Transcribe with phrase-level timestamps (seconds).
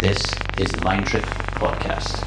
[0.00, 1.24] This is the Mind Trip
[1.60, 2.24] Podcast.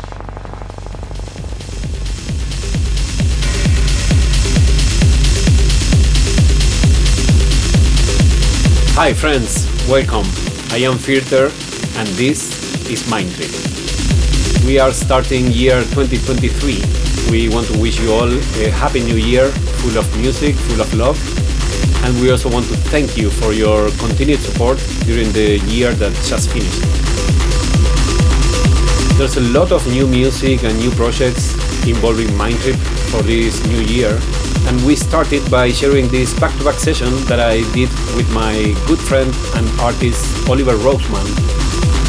[8.93, 10.27] Hi friends, welcome.
[10.69, 11.45] I am Filter
[11.97, 13.49] and this is Mind Trip.
[14.67, 17.31] We are starting year 2023.
[17.31, 19.49] We want to wish you all a happy new year,
[19.81, 21.17] full of music, full of love.
[22.05, 26.13] And we also want to thank you for your continued support during the year that
[26.29, 27.02] just finished.
[29.17, 31.53] There's a lot of new music and new projects
[31.87, 32.75] involving Mindtrip
[33.11, 34.19] for this new year,
[34.67, 39.33] and we started by sharing this back-to-back session that I did with my good friend
[39.55, 41.25] and artist Oliver Rosemann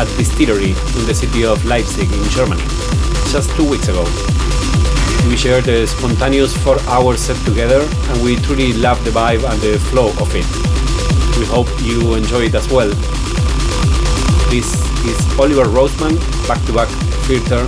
[0.00, 2.64] at Distillery in the city of Leipzig in Germany,
[3.30, 4.04] just two weeks ago.
[5.28, 9.78] We shared a spontaneous four-hour set together and we truly loved the vibe and the
[9.78, 10.46] flow of it.
[11.38, 12.88] We hope you enjoy it as well.
[14.50, 16.16] This is Oliver Rosemann,
[16.48, 16.88] back-to-back
[17.26, 17.60] filter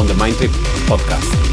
[0.00, 0.50] on the Mindtrip
[0.86, 1.47] podcast.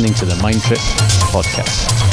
[0.00, 0.78] Listening to the Mind Trip
[1.30, 2.09] podcast.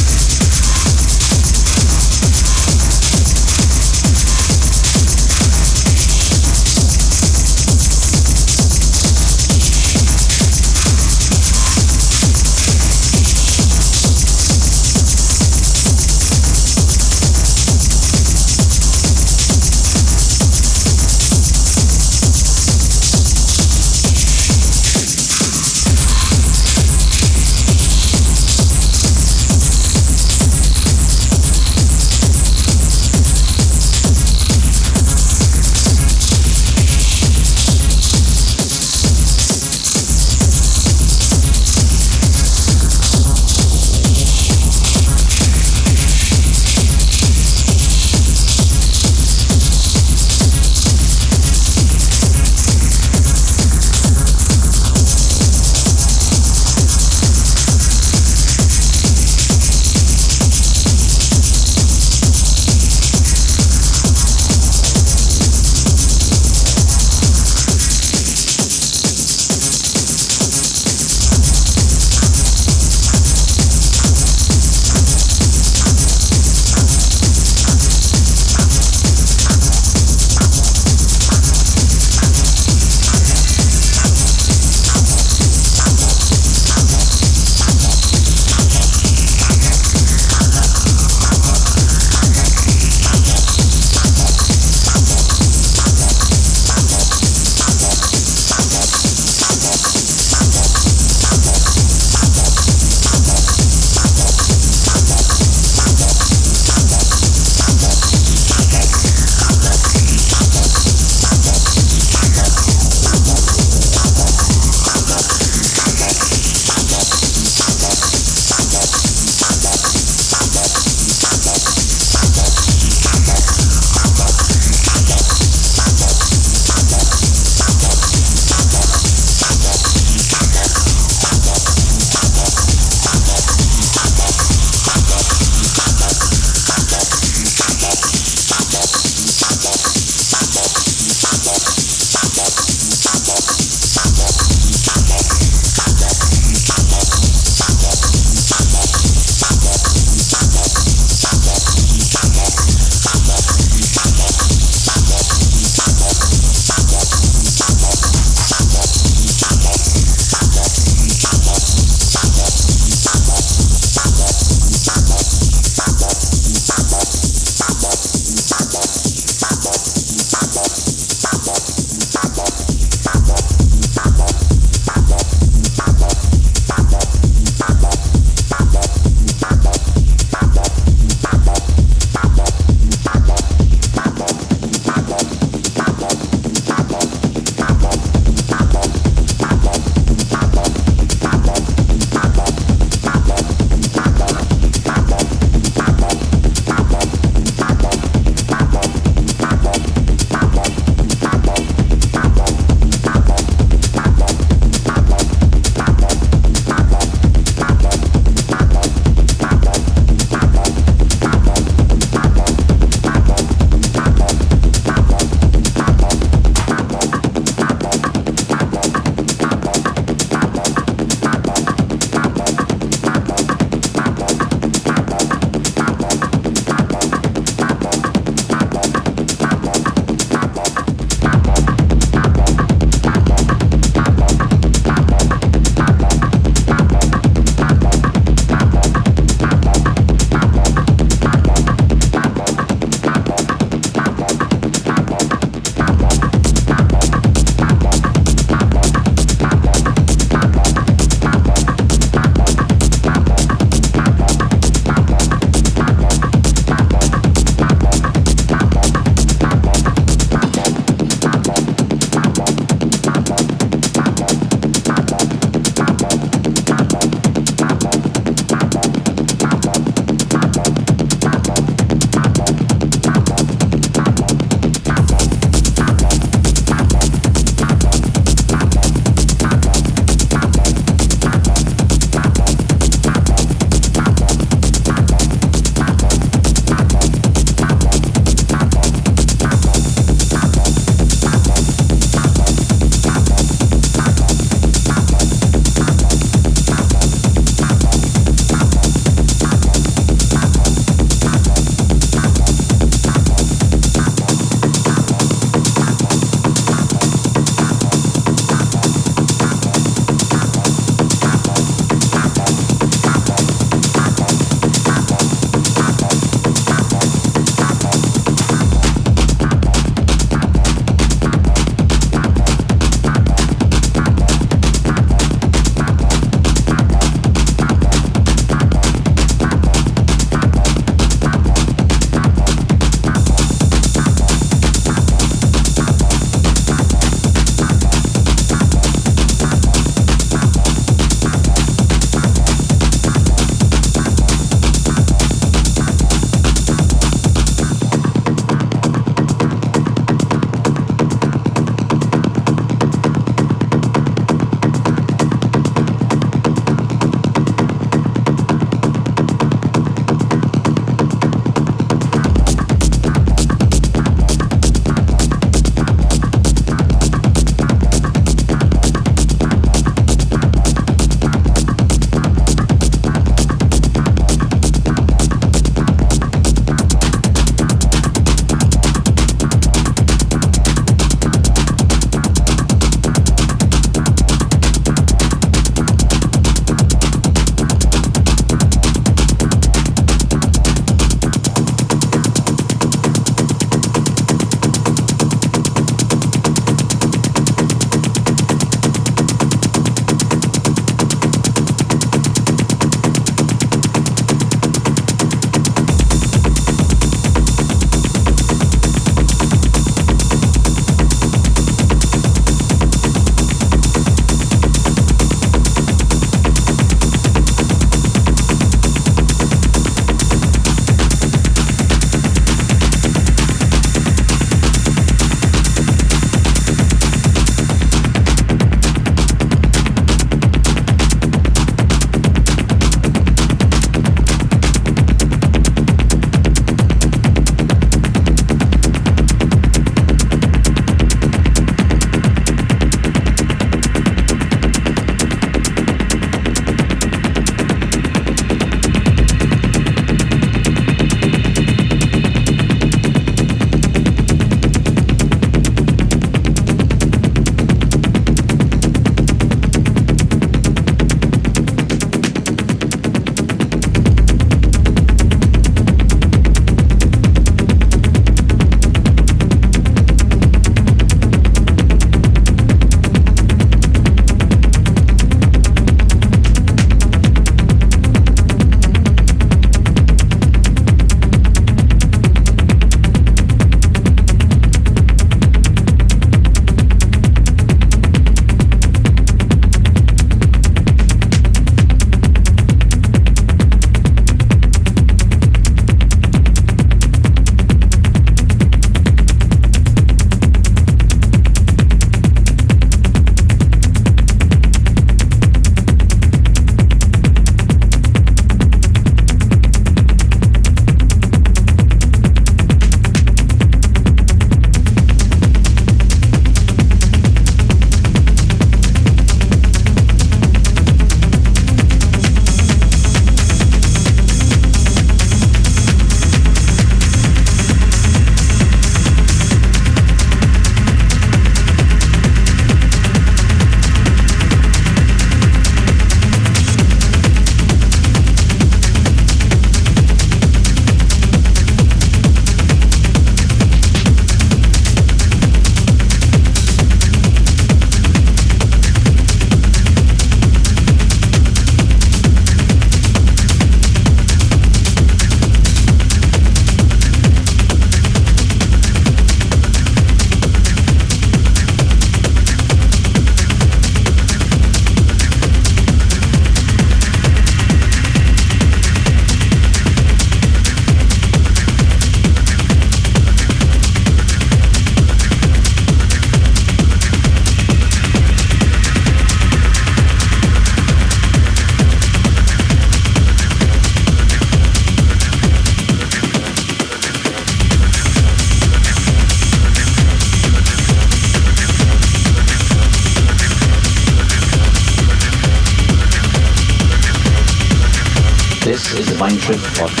[599.41, 600.00] Mindtrip Podcast.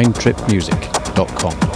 [0.00, 1.69] mindtripmusic.com.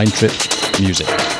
[0.00, 0.32] Mind Trip
[0.80, 1.39] Music.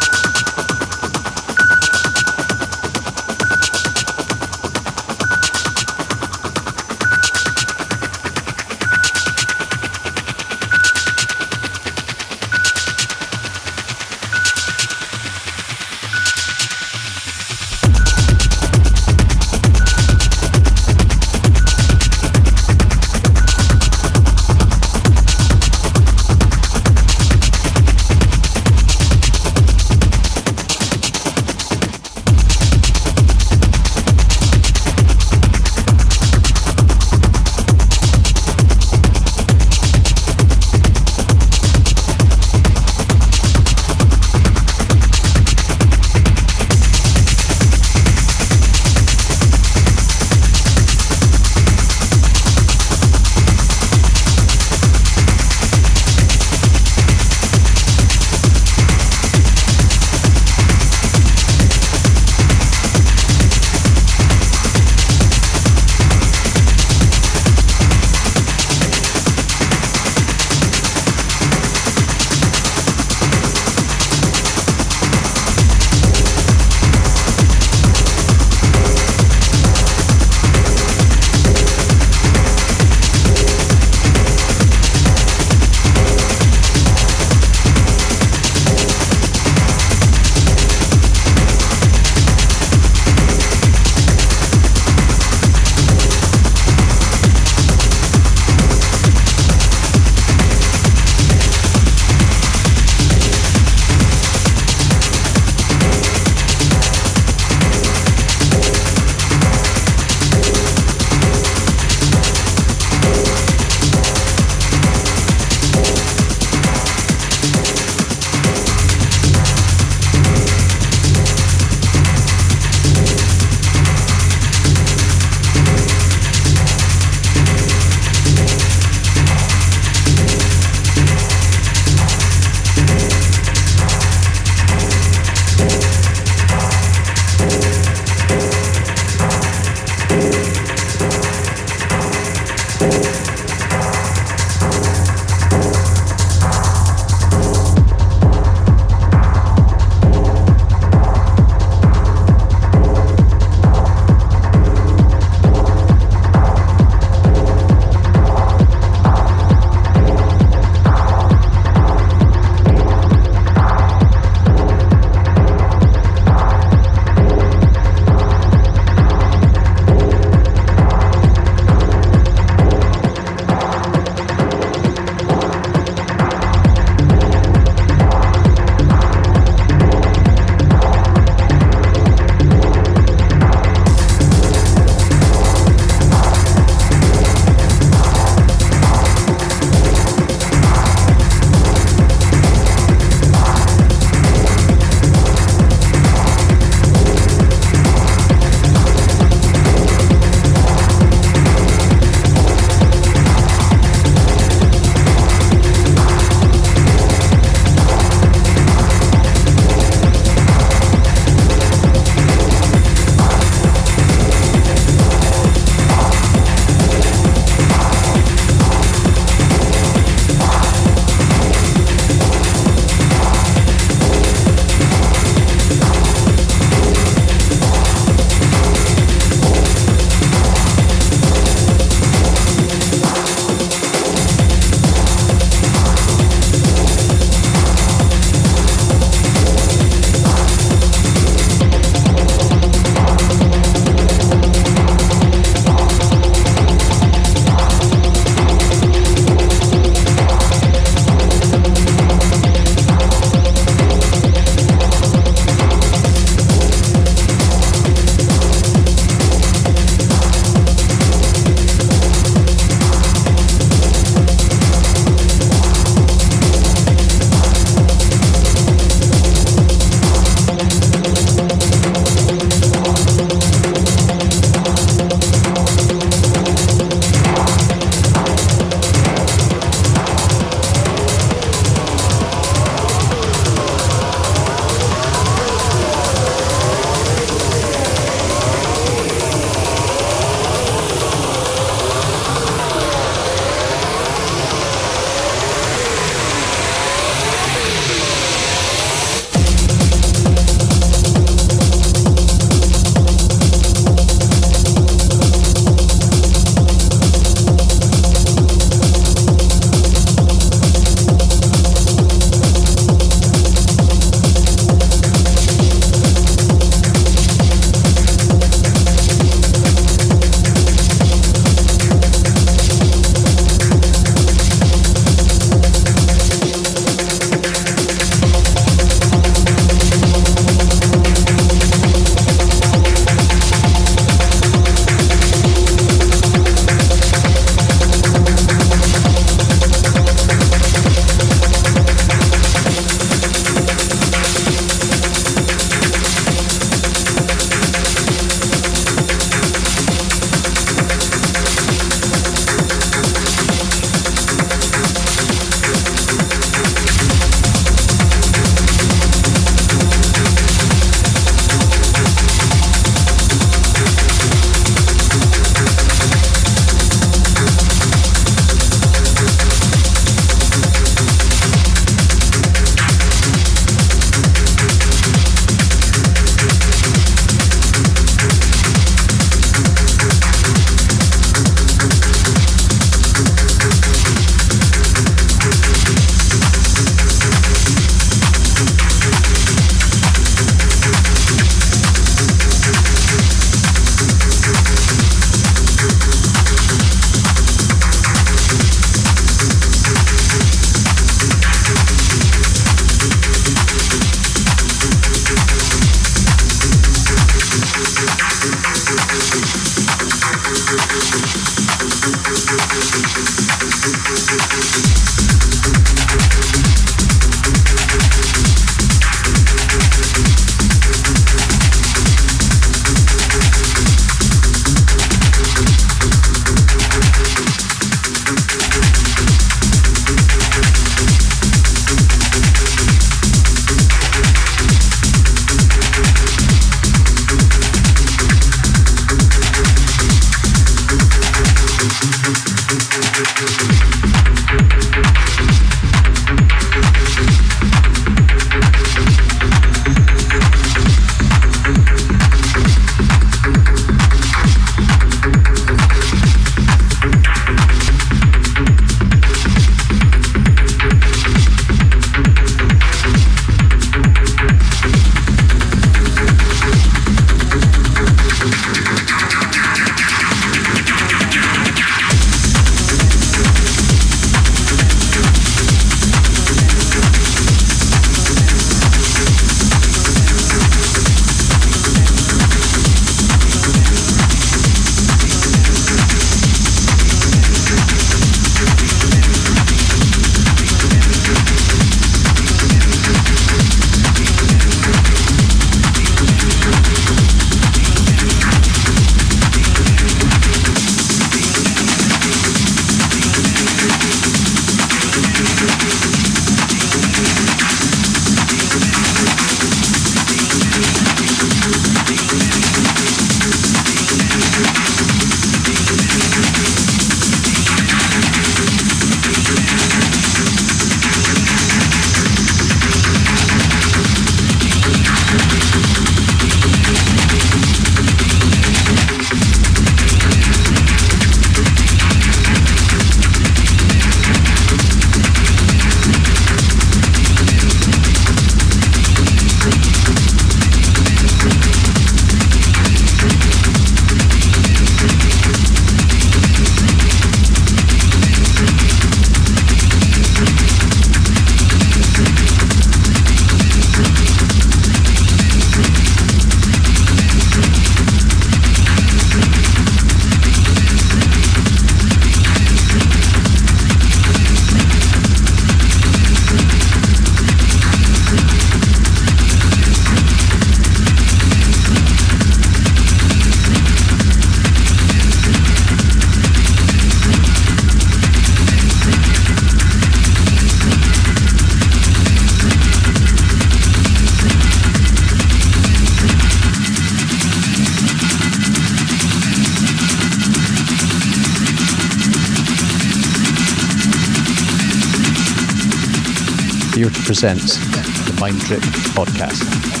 [597.31, 597.77] Presents
[598.25, 598.81] the Mind Trip
[599.15, 600.00] Podcast.